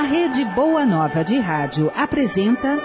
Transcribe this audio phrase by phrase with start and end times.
[0.00, 2.78] A Rede Boa Nova de Rádio apresenta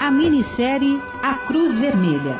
[0.00, 2.36] a minissérie A Cruz Vermelha.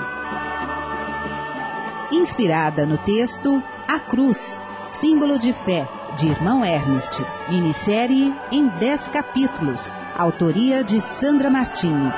[2.10, 4.60] Inspirada no texto A Cruz,
[4.97, 5.87] símbolo de fé,
[6.17, 7.24] de Irmão Ernest.
[7.49, 9.94] Minissérie em 10 capítulos.
[10.19, 12.12] Autoria de Sandra Martinho.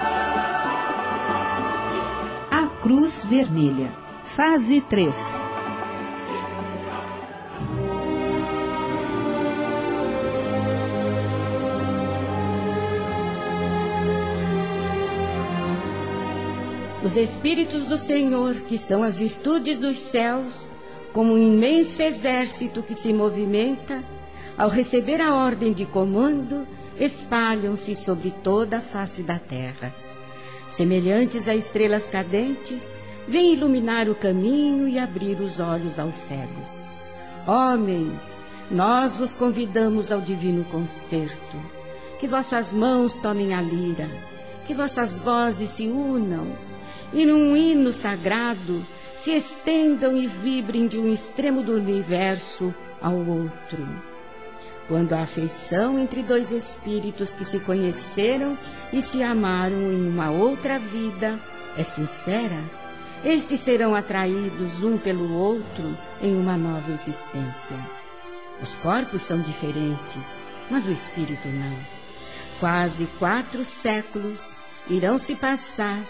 [2.51, 3.93] A Cruz Vermelha.
[4.23, 5.46] Fase 3.
[17.07, 20.69] Os Espíritos do Senhor, que são as virtudes dos céus,
[21.13, 24.03] como um imenso exército que se movimenta,
[24.59, 26.67] ao receber a ordem de comando,
[26.99, 29.95] espalham-se sobre toda a face da terra.
[30.69, 32.93] Semelhantes a estrelas cadentes,
[33.29, 36.83] vêm iluminar o caminho e abrir os olhos aos cegos.
[37.47, 38.21] Homens,
[38.69, 41.57] nós vos convidamos ao divino concerto.
[42.19, 44.11] Que vossas mãos tomem a lira,
[44.67, 46.67] que vossas vozes se unam
[47.17, 53.89] e num hino sagrado se estendam e vibrem de um extremo do universo ao outro.
[54.87, 58.57] Quando a afeição entre dois espíritos que se conheceram
[58.93, 61.41] e se amaram em uma outra vida
[61.75, 62.63] é sincera,
[63.25, 67.79] estes serão atraídos um pelo outro em uma nova existência.
[68.63, 70.37] Os corpos são diferentes,
[70.71, 71.77] mas o espírito não.
[72.61, 74.55] Quase quatro séculos
[74.89, 76.03] irão se passar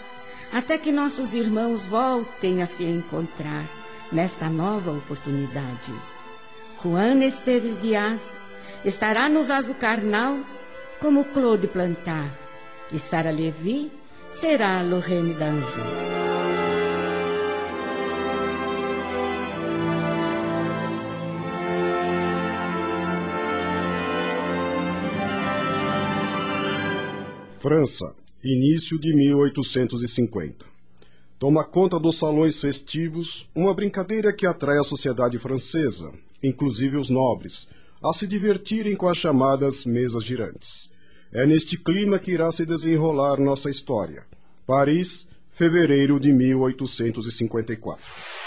[0.51, 3.65] até que nossos irmãos voltem a se encontrar
[4.11, 5.93] nesta nova oportunidade.
[6.81, 8.33] Juan Esteves Dias
[8.85, 10.37] estará no vaso carnal
[10.99, 12.31] como Claude Plantar
[12.91, 13.91] e Sara Levi
[14.31, 16.17] será Lorraine Danjou.
[27.59, 28.15] França,
[28.47, 30.65] início de 1850.
[31.39, 37.67] Toma conta dos salões festivos uma brincadeira que atrai a sociedade francesa, inclusive os nobres,
[38.03, 40.89] a se divertirem com as chamadas mesas girantes.
[41.31, 44.23] É neste clima que irá se desenrolar nossa história.
[44.65, 48.46] Paris, fevereiro de 1854.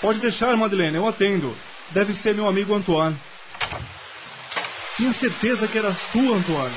[0.00, 1.52] Pode deixar, Madeleine, eu atendo.
[1.90, 3.16] Deve ser meu amigo Antoine.
[4.96, 6.74] Tinha certeza que eras tu, Antoine.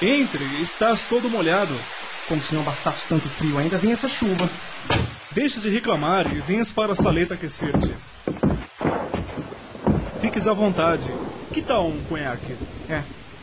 [0.00, 1.74] Entre, estás todo molhado.
[2.28, 4.48] Como se não bastasse tanto frio, ainda vem essa chuva.
[5.32, 7.92] Deixa de reclamar e venhas para a saleta aquecer-te.
[10.20, 11.12] Fiques à vontade.
[11.52, 12.56] Que tal um conhaque?
[12.88, 13.02] É,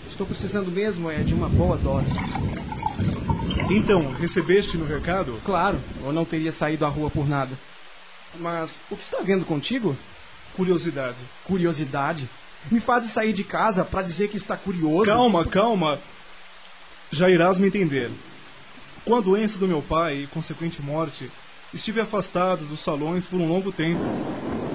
[0.10, 2.16] estou precisando mesmo é de uma boa dose.
[3.70, 5.38] Então, recebeste no recado?
[5.44, 7.52] Claro, eu não teria saído à rua por nada.
[8.40, 9.98] Mas o que está vendo contigo?
[10.56, 11.18] Curiosidade.
[11.44, 12.30] Curiosidade?
[12.72, 15.06] Me faz sair de casa para dizer que está curioso?
[15.06, 16.00] Calma, calma.
[17.12, 18.12] Já irás me entender.
[19.06, 21.32] Com a doença do meu pai e consequente morte,
[21.74, 24.02] estive afastado dos salões por um longo tempo.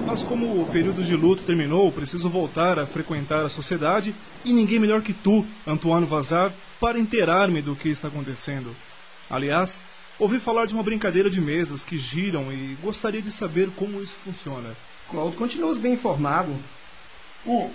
[0.05, 4.13] Mas como o período de luto terminou, preciso voltar a frequentar a sociedade
[4.43, 8.75] e ninguém melhor que tu, Antoine Vazar, para inteirar-me do que está acontecendo.
[9.29, 9.79] Aliás,
[10.19, 14.15] Ouvi falar de uma brincadeira de mesas que giram e gostaria de saber como isso
[14.23, 14.75] funciona.
[15.09, 16.55] Claude, continuas bem informado.
[17.45, 17.69] Um,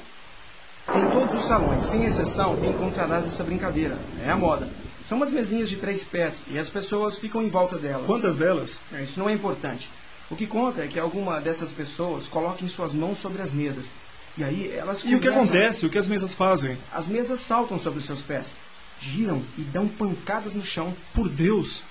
[0.94, 3.98] em todos os salões, sem exceção, encontrarás essa brincadeira.
[4.24, 4.68] É a moda.
[5.04, 8.06] São umas mesinhas de três pés e as pessoas ficam em volta delas.
[8.06, 8.80] Quantas delas?
[8.92, 9.90] É, isso não é importante.
[10.30, 13.90] O que conta é que alguma dessas pessoas coloquem suas mãos sobre as mesas.
[14.36, 15.86] E aí elas E o que acontece?
[15.86, 16.78] O que as mesas fazem?
[16.92, 18.56] As mesas saltam sobre os seus pés,
[19.00, 20.94] giram e dão pancadas no chão.
[21.12, 21.82] Por Deus!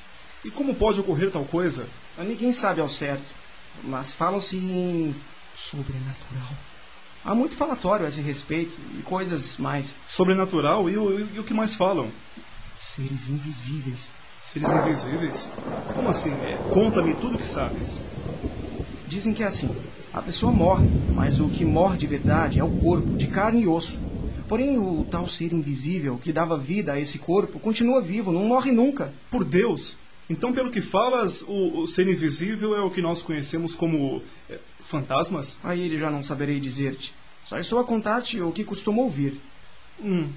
[0.45, 1.87] E como pode ocorrer tal coisa?
[2.17, 3.25] Ninguém sabe ao certo,
[3.83, 5.15] mas falam-se em
[5.53, 6.53] sobrenatural.
[7.25, 9.95] Há muito falatório a esse respeito e coisas mais.
[10.07, 10.89] Sobrenatural?
[10.89, 12.09] E o, e o que mais falam?
[12.79, 14.09] Seres invisíveis.
[14.39, 15.51] Seres invisíveis?
[15.93, 16.31] Como assim?
[16.31, 18.01] É, Conta-me tudo o que sabes.
[19.07, 19.75] Dizem que é assim.
[20.13, 23.67] A pessoa morre, mas o que morre de verdade é o corpo, de carne e
[23.67, 23.99] osso.
[24.47, 28.71] Porém, o tal ser invisível que dava vida a esse corpo continua vivo, não morre
[28.71, 29.13] nunca.
[29.29, 29.97] Por Deus!
[30.29, 34.59] Então, pelo que falas, o, o ser invisível é o que nós conhecemos como é,
[34.79, 35.57] fantasmas?
[35.63, 37.13] Aí ele já não saberei dizer-te.
[37.45, 39.39] Só estou a contar-te o que costumo ouvir.
[40.03, 40.29] Hum.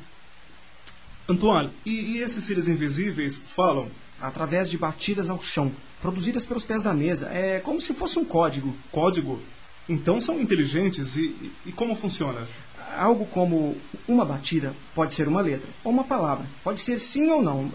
[1.29, 3.89] Antoine, e, e esses seres invisíveis falam?
[4.21, 7.29] Através de batidas ao chão, produzidas pelos pés da mesa.
[7.33, 8.77] É como se fosse um código.
[8.93, 9.41] Código?
[9.89, 12.47] Então são inteligentes e, e, e como funciona?
[12.97, 13.77] Algo como
[14.07, 16.47] uma batida pode ser uma letra ou uma palavra.
[16.63, 17.73] Pode ser sim ou não.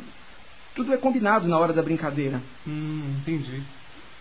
[0.75, 2.41] Tudo é combinado na hora da brincadeira.
[2.67, 3.63] Hum, entendi.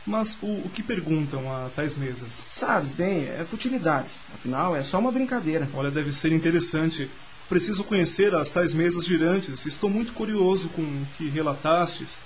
[0.07, 2.33] Mas o, o que perguntam a tais mesas?
[2.33, 4.21] Sabes bem, é futilidades.
[4.33, 5.69] Afinal, é só uma brincadeira.
[5.75, 7.11] Olha, deve ser interessante.
[7.49, 9.67] Preciso conhecer as tais mesas girantes.
[9.67, 12.21] Estou muito curioso com o que relatastes.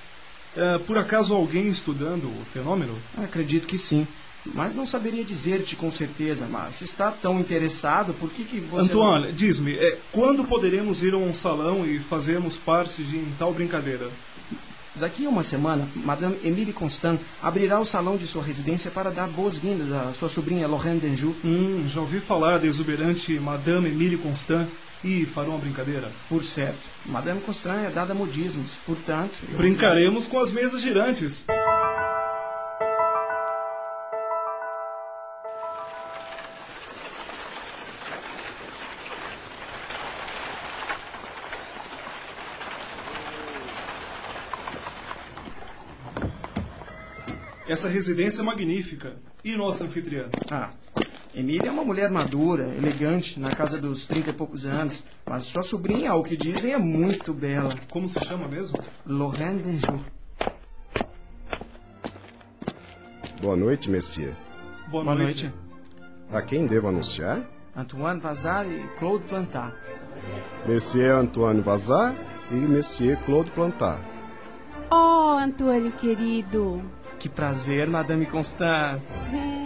[0.56, 2.96] É, por acaso alguém estudando o fenômeno?
[3.16, 4.06] Acredito que sim.
[4.46, 6.46] Mas não saberia dizer-te com certeza.
[6.50, 8.90] Mas se está tão interessado, por que, que você.
[8.90, 9.32] Antoine, não...
[9.32, 14.08] diz-me, é, quando poderemos ir a um salão e fazermos parte de tal brincadeira?
[14.98, 19.28] Daqui a uma semana, Madame Emile Constant abrirá o salão de sua residência para dar
[19.28, 21.36] boas-vindas à sua sobrinha Lorraine Denjou.
[21.44, 24.66] Hum, já ouvi falar da exuberante Madame Emile Constant
[25.04, 26.10] e farão uma brincadeira?
[26.28, 26.80] Por certo.
[27.06, 29.34] Madame Constant é dada a modismos, portanto...
[29.52, 29.58] Eu...
[29.58, 31.46] Brincaremos com as mesas girantes.
[47.68, 49.16] Essa residência é magnífica.
[49.44, 50.28] E nossa anfitriã?
[50.50, 50.70] Ah,
[51.34, 55.04] Emília é uma mulher madura, elegante, na casa dos trinta e poucos anos.
[55.26, 57.76] Mas sua sobrinha, ao que dizem, é muito bela.
[57.90, 58.82] Como se chama mesmo?
[59.06, 60.00] Lorraine Denjou.
[63.40, 64.32] Boa noite, Messier.
[64.88, 65.44] Boa, Boa noite.
[65.44, 65.58] noite.
[66.32, 67.42] A quem devo anunciar?
[67.76, 69.72] Antoine Vazar e Claude Plantat.
[70.66, 72.14] Monsieur Antoine Bazar
[72.50, 74.00] e Monsieur Claude Plantat.
[74.90, 76.82] Oh, Antônio querido.
[77.18, 79.00] Que prazer, Madame Constant.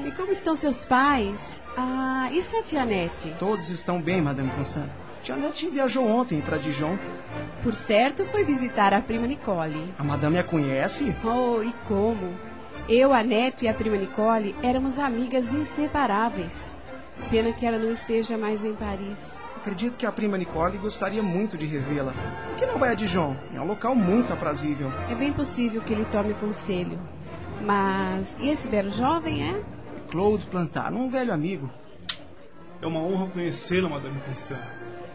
[0.07, 1.63] E como estão seus pais?
[1.77, 3.35] Ah, e sua tia Nete?
[3.39, 4.89] Todos estão bem, Madame Constant.
[5.23, 6.97] Tia Nete viajou ontem para Dijon.
[7.63, 9.93] Por certo, foi visitar a prima Nicole.
[9.99, 11.15] A Madame a conhece?
[11.23, 12.35] Oh, e como?
[12.89, 16.75] Eu, a Nete e a prima Nicole éramos amigas inseparáveis.
[17.31, 19.45] Pena que ela não esteja mais em Paris.
[19.57, 22.13] Acredito que a prima Nicole gostaria muito de revê-la.
[22.49, 23.37] Por que não vai a Dijon?
[23.55, 24.91] É um local muito aprazível.
[25.11, 26.99] É bem possível que ele tome conselho.
[27.65, 29.63] Mas e esse belo jovem é?
[30.11, 31.71] Claude Plantar, um velho amigo.
[32.81, 34.61] É uma honra conhecê-la, Madame Constant.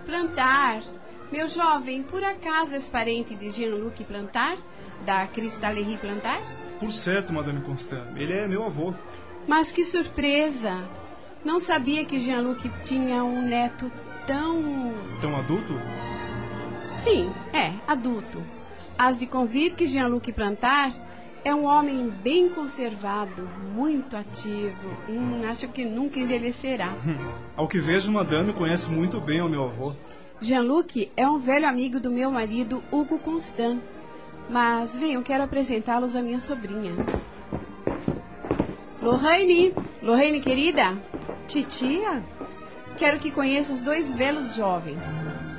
[0.06, 0.82] Plantar.
[1.30, 4.58] Meu jovem, por acaso és parente de Jean-Luc Plantar?
[5.06, 6.40] Da Cristallerie Plantar?
[6.80, 8.16] Por certo, Madame Constant.
[8.16, 8.94] Ele é meu avô.
[9.46, 10.88] Mas que surpresa!
[11.44, 13.92] Não sabia que Jean-Luc tinha um neto
[14.26, 14.94] tão.
[15.20, 15.74] Tão adulto?
[16.86, 18.42] Sim, é, adulto.
[18.98, 20.94] Has de convir que Jean-Luc Plantar
[21.48, 24.90] é um homem bem conservado, muito ativo.
[25.08, 26.94] Hum, acho que nunca envelhecerá.
[27.56, 29.94] Ao que vejo, Madame conhece muito bem o meu avô.
[30.42, 33.80] Jean-Luc é um velho amigo do meu marido, Hugo Constant.
[34.50, 36.94] Mas venham, quero apresentá-los à minha sobrinha.
[39.02, 39.74] Lorraine,
[40.04, 40.98] Lorraine querida,
[41.48, 42.24] Titia?
[42.98, 45.04] quero que conheça os dois belos jovens,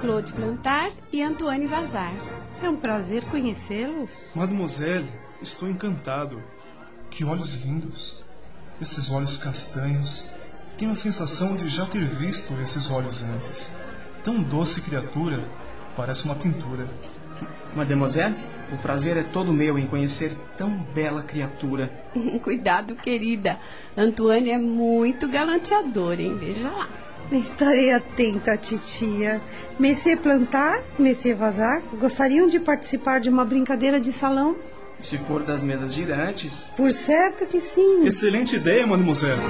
[0.00, 2.12] Claude Plantar e Antoine Vazar.
[2.62, 4.32] É um prazer conhecê-los.
[4.34, 5.08] Mademoiselle,
[5.42, 6.42] estou encantado.
[7.10, 8.24] Que olhos lindos.
[8.80, 10.32] Esses olhos castanhos.
[10.76, 13.78] Tenho a sensação de já ter visto esses olhos antes.
[14.22, 15.44] Tão doce criatura,
[15.96, 16.88] parece uma pintura.
[17.74, 18.36] Mademoiselle,
[18.72, 21.90] o prazer é todo meu em conhecer tão bela criatura.
[22.42, 23.58] Cuidado, querida.
[23.96, 26.36] Antoine é muito galanteador, hein?
[26.38, 26.88] Veja lá.
[27.30, 29.40] Estarei atenta, titia.
[29.78, 34.56] Monsieur Plantar, Monsieur Vazar, gostariam de participar de uma brincadeira de salão?
[35.00, 38.04] Se for das mesas girantes, Por certo que sim.
[38.04, 39.40] Excelente ideia, Mademoiselle.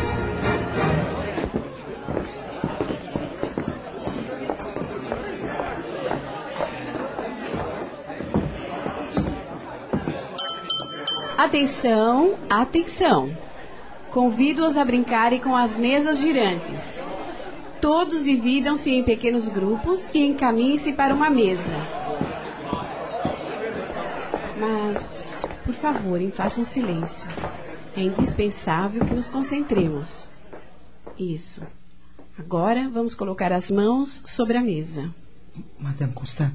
[11.37, 13.31] Atenção, atenção.
[14.11, 17.09] Convido-os a brincarem com as mesas girantes.
[17.81, 21.75] Todos dividam-se em pequenos grupos e encaminhem-se para uma mesa.
[24.59, 25.09] Mas,
[25.79, 27.29] pss, por favor, hein, façam silêncio.
[27.97, 30.31] É indispensável que nos concentremos.
[31.19, 31.63] Isso.
[32.37, 35.13] Agora vamos colocar as mãos sobre a mesa.
[35.79, 36.53] Madame Constant,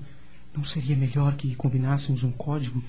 [0.55, 2.81] não seria melhor que combinássemos um código?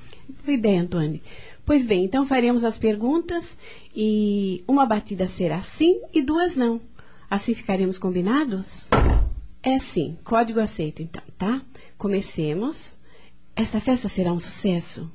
[0.45, 1.21] Boa ideia, Antônio.
[1.65, 3.57] Pois bem, então faremos as perguntas
[3.95, 6.81] e uma batida será sim e duas não.
[7.31, 8.89] Assim ficaremos combinados?
[9.63, 11.63] É sim, código aceito então, tá?
[11.97, 12.99] Comecemos.
[13.57, 15.11] Esta festa será um sucesso.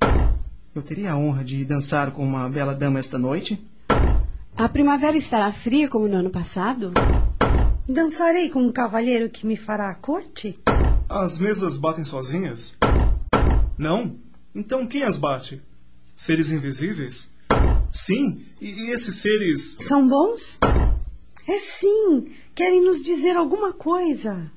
[0.79, 3.61] Eu teria a honra de dançar com uma bela dama esta noite?
[4.55, 6.93] A primavera estará fria como no ano passado?
[7.85, 10.57] Dançarei com um cavalheiro que me fará a corte?
[11.09, 12.77] As mesas batem sozinhas?
[13.77, 14.15] Não?
[14.55, 15.61] Então quem as bate?
[16.15, 17.29] Seres invisíveis?
[17.91, 19.75] Sim, e, e esses seres.
[19.81, 20.57] São bons?
[21.45, 22.31] É sim.
[22.55, 24.49] Querem nos dizer alguma coisa.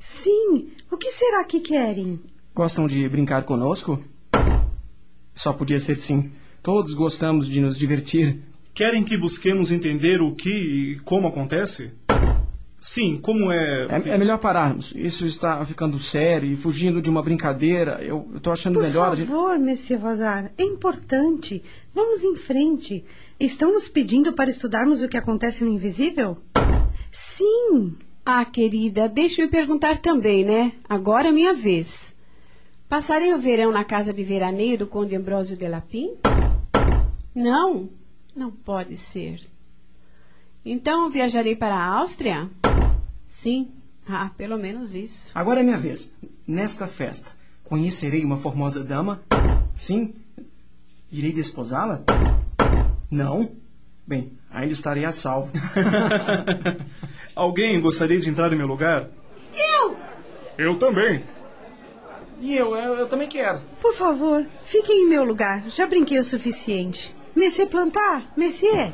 [0.00, 0.72] Sim.
[0.90, 2.18] O que será que querem?
[2.52, 4.02] Gostam de brincar conosco?
[5.36, 6.32] Só podia ser sim.
[6.62, 8.38] Todos gostamos de nos divertir.
[8.74, 11.92] Querem que busquemos entender o que e como acontece?
[12.80, 13.86] Sim, como é.
[13.88, 14.92] É, é melhor pararmos.
[14.96, 18.02] Isso está ficando sério e fugindo de uma brincadeira.
[18.02, 19.14] Eu estou achando Por melhor.
[19.16, 21.62] gente- favor, Monsieur Vazar, é importante.
[21.94, 23.04] Vamos em frente.
[23.38, 26.38] Estão nos pedindo para estudarmos o que acontece no invisível?
[27.12, 27.94] Sim.
[28.24, 30.72] Ah, querida, deixe-me perguntar também, né?
[30.88, 32.15] Agora é minha vez.
[32.88, 36.14] Passarei o verão na casa de veraneio do Conde Ambrósio de Lapim?
[37.34, 37.90] Não,
[38.34, 39.40] não pode ser.
[40.64, 42.48] Então viajarei para a Áustria?
[43.26, 43.72] Sim,
[44.08, 45.32] ah, pelo menos isso.
[45.34, 46.14] Agora é minha vez.
[46.46, 47.28] Nesta festa,
[47.64, 49.20] conhecerei uma formosa dama?
[49.74, 50.14] Sim.
[51.10, 52.04] Irei desposá-la?
[53.10, 53.50] Não.
[54.06, 55.50] Bem, ainda estarei a salvo.
[57.34, 59.10] Alguém gostaria de entrar em meu lugar?
[59.52, 59.98] Eu!
[60.56, 61.24] Eu também.
[62.40, 63.58] E eu, eu, eu também quero.
[63.80, 65.68] Por favor, fiquem em meu lugar.
[65.68, 67.14] Já brinquei o suficiente.
[67.34, 68.92] Monsieur Plantar, Monsieur.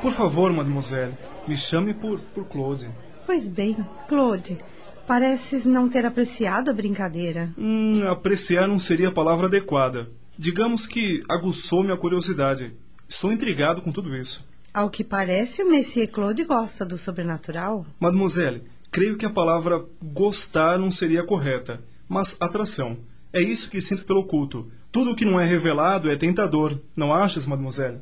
[0.00, 1.14] Por favor, mademoiselle,
[1.46, 2.88] me chame por, por Claude.
[3.26, 3.76] Pois bem,
[4.08, 4.58] Claude,
[5.06, 7.52] pareces não ter apreciado a brincadeira.
[7.58, 10.08] Hum, apreciar não seria a palavra adequada.
[10.38, 12.74] Digamos que aguçou minha curiosidade.
[13.06, 14.42] Estou intrigado com tudo isso.
[14.72, 17.84] Ao que parece, o Monsieur Claude gosta do sobrenatural.
[17.98, 22.98] Mademoiselle, creio que a palavra gostar não seria correta, mas atração.
[23.32, 24.68] É isso que sinto pelo culto.
[24.90, 26.76] Tudo o que não é revelado é tentador.
[26.96, 28.00] Não achas, mademoiselle?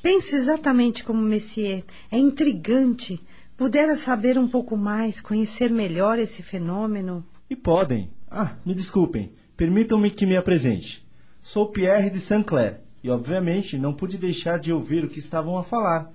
[0.00, 1.82] Penso exatamente como Messier.
[2.08, 3.20] É intrigante.
[3.56, 7.26] Pudera saber um pouco mais, conhecer melhor esse fenômeno.
[7.50, 8.08] E podem.
[8.30, 9.32] Ah, me desculpem.
[9.56, 11.04] Permitam-me que me apresente.
[11.42, 15.64] Sou Pierre de Saint-Clair e, obviamente, não pude deixar de ouvir o que estavam a
[15.64, 16.12] falar.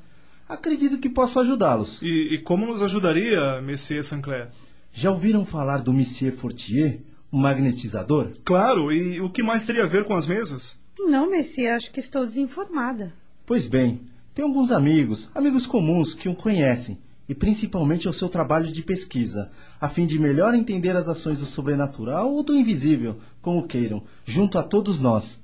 [0.48, 2.02] Acredito que posso ajudá-los.
[2.02, 4.50] E, e como nos ajudaria, Monsieur Sancler?
[4.94, 7.02] Já ouviram falar do Monsieur Fortier,
[7.38, 8.32] magnetizador?
[8.44, 10.80] Claro, e o que mais teria a ver com as mesas?
[11.00, 13.13] Não, Messier, acho que estou desinformada.
[13.46, 14.02] Pois bem,
[14.34, 16.98] tem alguns amigos, amigos comuns, que o conhecem,
[17.28, 19.50] e principalmente ao seu trabalho de pesquisa,
[19.80, 24.58] a fim de melhor entender as ações do sobrenatural ou do invisível, como queiram, junto
[24.58, 25.40] a todos nós.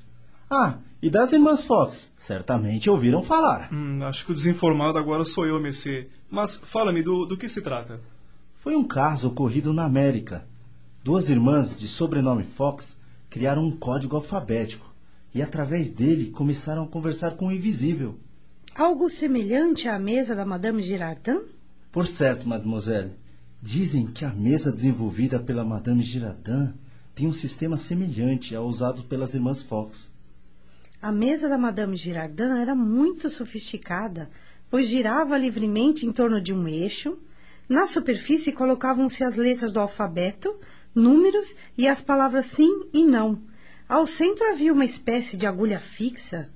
[0.50, 3.69] Ah, e das irmãs Fox, certamente ouviram falar.
[3.72, 6.10] Hum, acho que o desinformado agora sou eu, Monsieur.
[6.29, 8.01] Mas fala-me do, do que se trata.
[8.55, 10.46] Foi um caso ocorrido na América.
[11.01, 14.94] Duas irmãs de sobrenome Fox criaram um código alfabético
[15.34, 18.20] e, através dele, começaram a conversar com o invisível.
[18.75, 21.39] Algo semelhante à mesa da Madame Girardin?
[21.89, 23.13] Por certo, mademoiselle,
[23.62, 26.74] dizem que a mesa desenvolvida pela Madame Girardin
[27.15, 30.12] tem um sistema semelhante ao usado pelas irmãs Fox.
[31.01, 34.29] A mesa da Madame Girardin era muito sofisticada,
[34.70, 37.18] pois girava livremente em torno de um eixo.
[37.70, 40.56] Na superfície colocavam-se as letras do alfabeto,
[40.93, 43.41] números e as palavras sim e não.
[43.88, 46.50] Ao centro havia uma espécie de agulha fixa.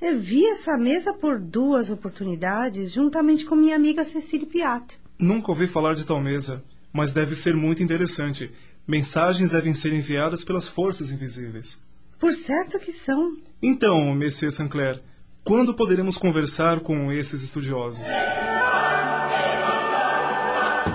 [0.00, 4.98] Eu vi essa mesa por duas oportunidades, juntamente com minha amiga Cecília Piat.
[5.18, 8.50] Nunca ouvi falar de tal mesa, mas deve ser muito interessante.
[8.88, 11.82] Mensagens devem ser enviadas pelas forças invisíveis.
[12.18, 13.36] Por certo que são.
[13.62, 15.02] Então, Monsieur Sancler,
[15.44, 18.06] quando poderemos conversar com esses estudiosos?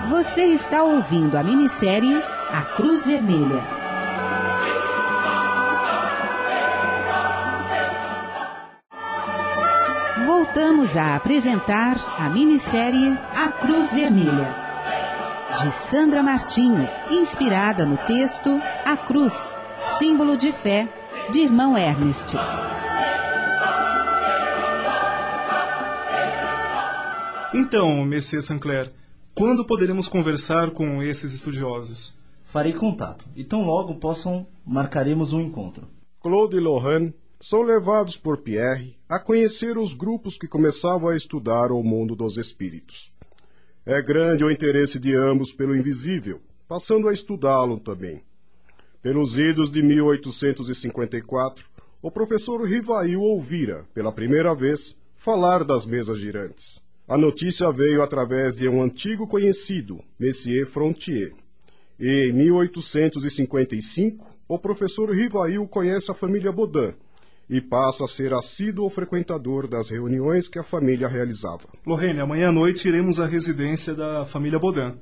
[0.10, 2.22] Você está ouvindo a minissérie
[2.52, 3.64] A Cruz Vermelha.
[10.26, 14.56] Voltamos a apresentar a minissérie A Cruz Vermelha,
[15.62, 19.58] de Sandra Martinho, inspirada no texto A Cruz,
[20.00, 20.88] símbolo de fé,
[21.32, 22.36] de irmão Ernest.
[27.54, 28.92] Então, Monsieur Sancler,
[29.34, 32.16] quando poderemos conversar com esses estudiosos?
[32.56, 35.90] Farei contato e tão logo possam marcaremos um encontro.
[36.22, 41.70] Claude e Lohan são levados por Pierre a conhecer os grupos que começavam a estudar
[41.70, 43.14] o mundo dos espíritos.
[43.86, 48.24] É grande o interesse de ambos pelo invisível, passando a estudá-lo também.
[49.02, 51.66] Pelos idos de 1854,
[52.02, 56.82] o professor Rivail ouvira, pela primeira vez, falar das mesas girantes.
[57.06, 61.34] A notícia veio através de um antigo conhecido, Messier Frontier.
[62.00, 66.94] E em 1855, o professor Rivail conhece a família Baudin
[67.50, 71.70] e passa a ser assíduo frequentador das reuniões que a família realizava.
[71.86, 74.94] Lorraine, amanhã à noite iremos à residência da família Baudin.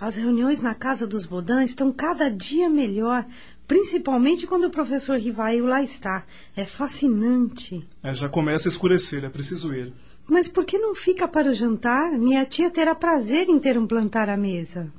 [0.00, 3.26] As reuniões na casa dos Baudin estão cada dia melhor,
[3.66, 6.24] principalmente quando o professor Rivail lá está.
[6.56, 7.84] É fascinante.
[8.02, 9.92] É, já começa a escurecer, é preciso ir.
[10.28, 12.12] Mas por que não fica para o jantar?
[12.12, 14.92] Minha tia terá prazer em ter um plantar à mesa.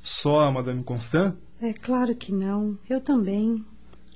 [0.00, 1.36] Só a Madame Constant?
[1.60, 2.78] É claro que não.
[2.88, 3.64] Eu também.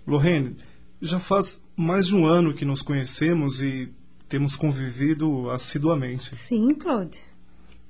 [0.07, 0.57] Lorraine,
[1.01, 3.93] Já faz mais de um ano que nos conhecemos e
[4.29, 6.35] temos convivido assiduamente.
[6.37, 7.21] Sim, Claude.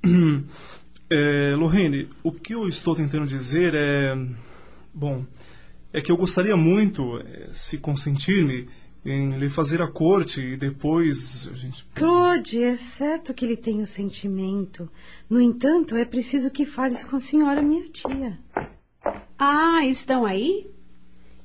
[1.07, 4.17] É, Lorraine, o que eu estou tentando dizer é.
[4.91, 5.23] Bom,
[5.93, 8.67] é que eu gostaria muito, é, se consentir-me,
[9.05, 11.85] em lhe fazer a corte e depois a gente.
[11.93, 14.89] Claude, é certo que ele tem o sentimento.
[15.29, 18.39] No entanto, é preciso que fales com a senhora, minha tia.
[19.37, 20.67] Ah, estão aí?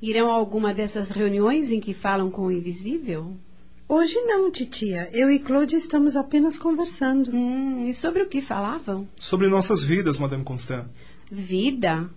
[0.00, 3.37] Irão a alguma dessas reuniões em que falam com o invisível?
[3.87, 5.11] Hoje não, titia.
[5.12, 7.31] Eu e Claude estamos apenas conversando.
[7.35, 9.07] Hum, e sobre o que falavam?
[9.17, 10.87] Sobre nossas vidas, Madame Constant.
[11.31, 12.09] Vida?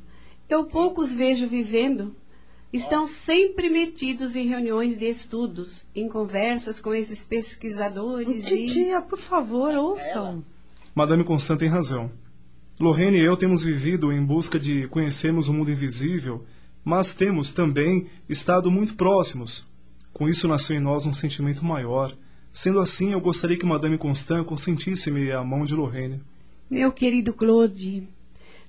[0.48, 2.16] Eu poucos vejo vivendo.
[2.74, 8.66] Estão sempre metidos em reuniões de estudos, em conversas com esses pesquisadores e...
[8.66, 10.44] Titia, por favor, ouçam.
[10.96, 12.12] Madame Constant tem razão.
[12.80, 16.46] Lorraine e eu temos vivido em busca de conhecermos o mundo invisível,
[16.84, 19.68] mas temos também estado muito próximos.
[20.12, 22.18] Com isso nasceu em nós um sentimento maior.
[22.52, 26.24] Sendo assim, eu gostaria que Madame Constant consentisse-me a mão de Lorraine.
[26.68, 28.08] Meu querido Claude,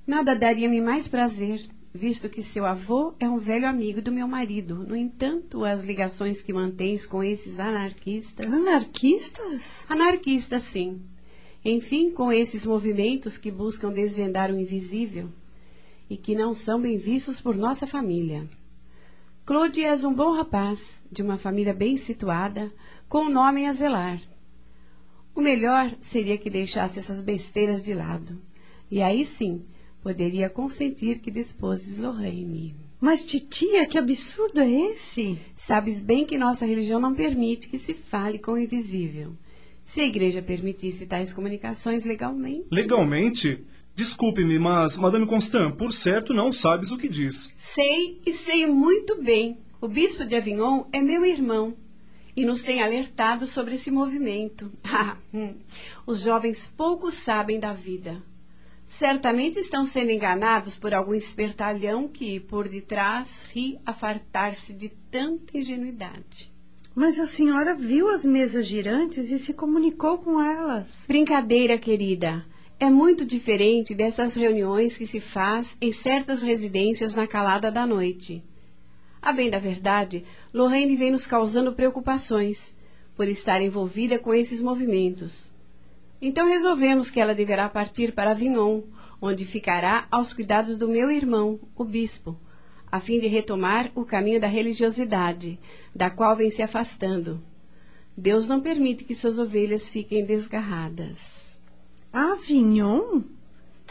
[0.07, 4.75] nada daria-me mais prazer, visto que seu avô é um velho amigo do meu marido.
[4.75, 8.53] No entanto, as ligações que mantens com esses anarquistas.
[8.53, 9.77] Anarquistas?
[9.89, 11.01] Anarquistas, sim.
[11.65, 15.29] Enfim, com esses movimentos que buscam desvendar o invisível
[16.11, 18.47] e que não são bem vistos por nossa família.
[19.47, 22.73] Claude és um bom rapaz, de uma família bem situada,
[23.09, 24.21] com um nome a zelar.
[25.35, 28.41] O melhor seria que deixasse essas besteiras de lado.
[28.91, 29.65] E aí sim,
[30.05, 32.77] poderia consentir que desposes Lorraine.
[33.01, 35.39] Mas, titia, que absurdo é esse?
[35.57, 39.33] Sabes bem que nossa religião não permite que se fale com o invisível.
[39.83, 42.67] Se a igreja permitisse tais comunicações legalmente.
[42.71, 43.65] Legalmente?
[43.95, 47.55] Desculpe-me, mas, Madame Constant, por certo não sabes o que diz.
[47.57, 49.57] Sei e sei muito bem.
[49.81, 51.75] O bispo de Avignon é meu irmão
[52.37, 54.71] e nos tem alertado sobre esse movimento.
[54.85, 55.55] Ah, hum.
[56.07, 58.23] Os jovens pouco sabem da vida.
[58.87, 65.57] Certamente estão sendo enganados por algum espertalhão que, por detrás, ri a fartar-se de tanta
[65.59, 66.53] ingenuidade.
[66.95, 71.07] Mas a senhora viu as mesas girantes e se comunicou com elas.
[71.09, 72.45] Brincadeira, querida.
[72.79, 78.45] É muito diferente dessas reuniões que se faz em certas residências na calada da noite.
[79.23, 82.77] A bem da verdade, Lorraine vem nos causando preocupações
[83.17, 85.54] por estar envolvida com esses movimentos.
[86.27, 88.81] Então resolvemos que ela deverá partir para Avignon,
[89.21, 92.35] onde ficará aos cuidados do meu irmão, o bispo,
[92.91, 95.61] a fim de retomar o caminho da religiosidade,
[95.95, 97.43] da qual vem se afastando.
[98.17, 101.61] Deus não permite que suas ovelhas fiquem desgarradas.
[102.11, 103.21] Avignon?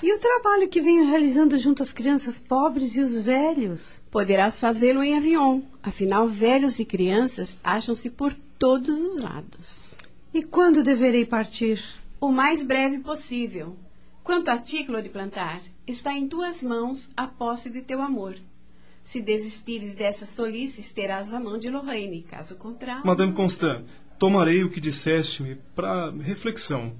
[0.02, 4.02] E o trabalho que venho realizando junto às crianças pobres e os velhos?
[4.10, 5.62] Poderás fazê-lo em Avignon.
[5.84, 9.93] Afinal, velhos e crianças acham-se por todos os lados.
[10.34, 12.02] E quando deverei partir?
[12.23, 13.75] O mais breve possível.
[14.23, 18.38] Quanto a título de plantar, está em tuas mãos a posse de teu amor.
[19.01, 22.23] Se desistires dessas tolices, terás a mão de Lorraine.
[22.23, 23.05] Caso contrário.
[23.05, 23.83] Madame Constant,
[24.17, 26.93] tomarei o que disseste-me para reflexão.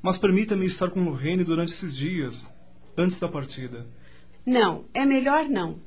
[0.00, 2.42] Mas permita-me estar com Lorraine durante esses dias,
[2.96, 3.86] antes da partida.
[4.46, 5.78] Não, é melhor não.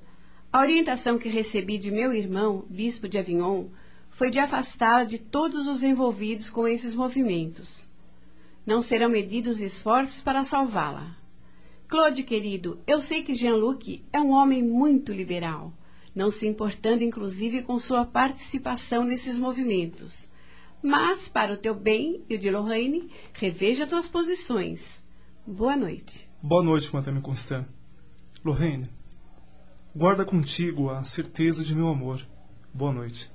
[0.51, 3.69] A orientação que recebi de meu irmão, bispo de Avignon,
[4.11, 7.91] foi de afastá-la de todos os envolvidos com esses movimentos.
[8.65, 11.17] Não serão medidos esforços para salvá-la.
[11.87, 15.73] Claude, querido, eu sei que Jean-Luc é um homem muito liberal,
[16.15, 20.29] não se importando inclusive com sua participação nesses movimentos.
[20.81, 25.03] Mas, para o teu bem e o de Lorraine, reveja tuas posições.
[25.45, 26.29] Boa noite.
[26.41, 27.67] Boa noite, Madame Constant.
[28.43, 28.85] Lorraine,
[29.95, 32.25] guarda contigo a certeza de meu amor.
[32.73, 33.31] Boa noite.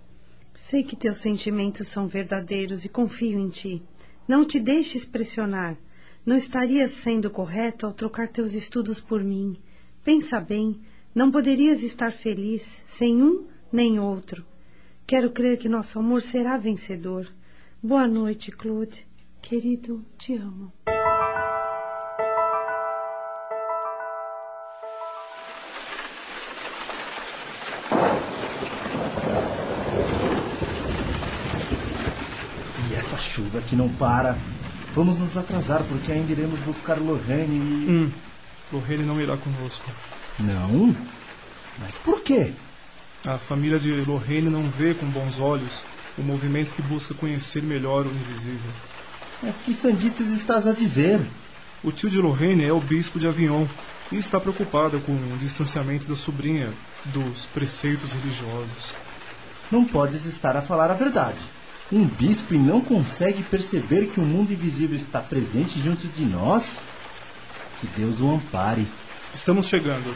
[0.55, 3.83] Sei que teus sentimentos são verdadeiros e confio em ti.
[4.29, 5.79] Não te deixes pressionar.
[6.25, 9.57] Não estarias sendo correto ao trocar teus estudos por mim.
[10.05, 10.79] Pensa bem,
[11.15, 14.45] não poderias estar feliz sem um nem outro.
[15.07, 17.27] Quero crer que nosso amor será vencedor.
[17.83, 19.07] Boa noite, Claude.
[19.41, 20.71] Querido, te amo.
[33.61, 34.37] Que não para.
[34.95, 37.91] Vamos nos atrasar porque ainda iremos buscar Lorraine e.
[37.91, 38.11] Hum,
[38.73, 39.91] Lorraine não irá conosco.
[40.39, 40.97] Não?
[41.79, 42.53] Mas por quê?
[43.25, 45.85] A família de Lorraine não vê com bons olhos
[46.17, 48.71] o movimento que busca conhecer melhor o invisível.
[49.43, 51.21] Mas que sandices estás a dizer?
[51.83, 53.67] O tio de Lorraine é o bispo de Avignon
[54.11, 56.73] e está preocupado com o distanciamento da sobrinha
[57.05, 58.95] dos preceitos religiosos.
[59.71, 61.39] não podes estar a falar a verdade.
[61.91, 66.83] Um bispo e não consegue perceber que o mundo invisível está presente junto de nós?
[67.81, 68.87] Que Deus o ampare.
[69.33, 70.15] Estamos chegando.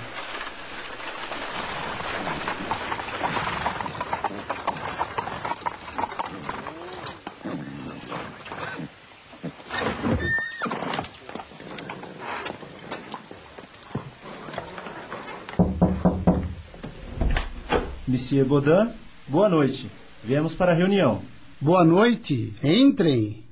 [18.06, 18.92] Monsieur Baudin,
[19.26, 19.90] boa noite.
[20.22, 21.22] Viemos para a reunião.
[21.62, 22.52] Boa noite.
[22.60, 23.44] Entrem.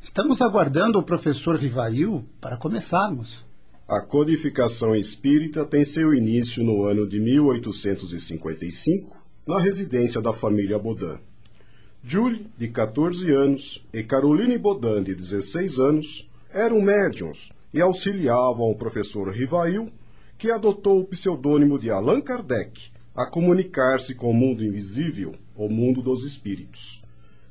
[0.00, 3.44] Estamos aguardando o professor Rivail para começarmos.
[3.86, 9.14] A codificação espírita tem seu início no ano de 1855,
[9.46, 11.18] na residência da família Baudin.
[12.02, 18.76] Julie, de 14 anos, e Caroline Baudin, de 16 anos, eram médiums e auxiliavam o
[18.76, 19.92] professor Rivail,
[20.38, 26.00] que adotou o pseudônimo de Allan Kardec, a comunicar-se com o mundo invisível, o mundo
[26.00, 26.99] dos espíritos.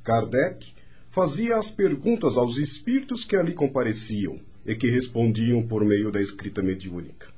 [0.02, 0.74] Kardec
[1.10, 6.62] fazia as perguntas aos espíritos que ali compareciam e que respondiam por meio da escrita
[6.62, 7.28] mediúnica.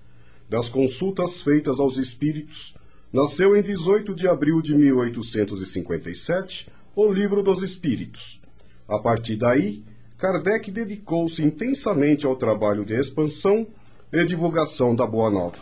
[0.49, 2.75] Das consultas feitas aos espíritos,
[3.13, 8.41] nasceu em 18 de abril de 1857 o Livro dos Espíritos.
[8.87, 9.83] A partir daí,
[10.19, 13.67] Kardec dedicou-se intensamente ao trabalho de expansão
[14.13, 15.59] e divulgação da Boa Nova.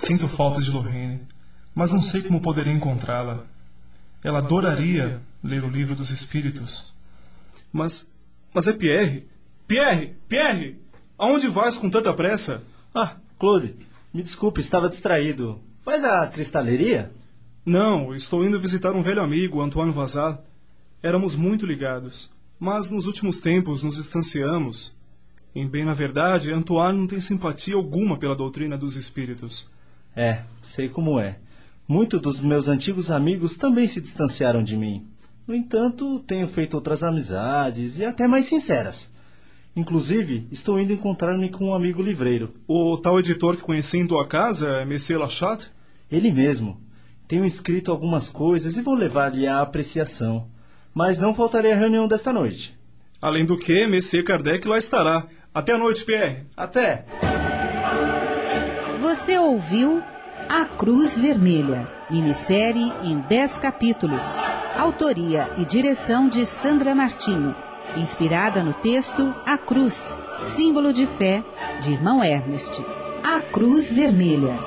[0.00, 1.20] Sinto falta de Lorraine,
[1.74, 3.44] mas não sei como poderei encontrá-la.
[4.24, 6.94] Ela adoraria ler o livro dos espíritos.
[7.70, 8.10] Mas.
[8.54, 9.28] Mas é Pierre!
[9.68, 10.16] Pierre!
[10.26, 10.80] Pierre!
[11.18, 12.62] Aonde vais com tanta pressa?
[12.94, 13.76] Ah, Claude,
[14.12, 15.60] me desculpe, estava distraído.
[15.84, 17.12] Faz a cristaleria?
[17.64, 20.42] Não, estou indo visitar um velho amigo, Antoine Vazal.
[21.02, 24.96] Éramos muito ligados, mas nos últimos tempos nos distanciamos.
[25.54, 29.68] Em bem na verdade, Antoine não tem simpatia alguma pela doutrina dos espíritos.
[30.14, 31.38] É, sei como é.
[31.86, 35.06] Muitos dos meus antigos amigos também se distanciaram de mim.
[35.46, 39.12] No entanto, tenho feito outras amizades e até mais sinceras.
[39.74, 42.54] Inclusive, estou indo encontrar-me com um amigo livreiro.
[42.66, 45.70] O tal editor que conheci em tua casa é Monsieur Lachat?
[46.10, 46.80] Ele mesmo.
[47.26, 50.48] Tenho escrito algumas coisas e vou levar-lhe a apreciação.
[50.92, 52.76] Mas não faltarei à reunião desta noite.
[53.22, 55.26] Além do que, Monsieur Kardec lá estará.
[55.54, 56.46] Até a noite, Pierre.
[56.56, 57.04] Até!
[59.20, 60.02] Você ouviu
[60.48, 64.22] A Cruz Vermelha, minissérie em 10 capítulos.
[64.74, 67.54] Autoria e direção de Sandra Martinho.
[67.96, 70.00] Inspirada no texto A Cruz,
[70.56, 71.44] símbolo de fé,
[71.82, 72.82] de irmão Ernest.
[73.22, 74.58] A Cruz Vermelha.